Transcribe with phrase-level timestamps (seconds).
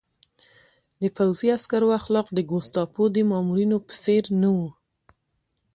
[1.01, 4.69] د پوځي عسکرو اخلاق د ګوستاپو د مامورینو په څېر نه وو